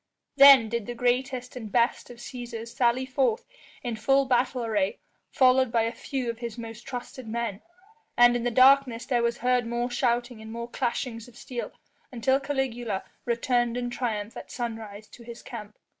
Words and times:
Then 0.35 0.67
did 0.67 0.87
the 0.87 0.95
greatest 0.95 1.55
and 1.55 1.71
best 1.71 2.09
of 2.09 2.17
Cæsars 2.17 2.75
sally 2.75 3.05
forth 3.05 3.45
in 3.83 3.95
full 3.97 4.25
battle 4.25 4.65
array 4.65 4.97
followed 5.29 5.71
by 5.71 5.83
a 5.83 5.91
few 5.91 6.27
of 6.27 6.39
his 6.39 6.57
most 6.57 6.87
trusted 6.87 7.27
men, 7.27 7.61
and 8.17 8.35
in 8.35 8.43
the 8.43 8.49
darkness 8.49 9.05
there 9.05 9.21
was 9.21 9.37
heard 9.37 9.67
more 9.67 9.91
shouting 9.91 10.41
and 10.41 10.51
more 10.51 10.67
clashings 10.67 11.27
of 11.27 11.37
steel 11.37 11.71
until 12.11 12.39
Caligula 12.39 13.03
returned 13.25 13.77
in 13.77 13.91
triumph 13.91 14.35
at 14.35 14.49
sunrise 14.49 15.07
to 15.09 15.21
his 15.21 15.43
camp. 15.43 15.77